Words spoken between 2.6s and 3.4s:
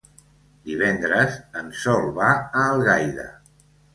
Algaida.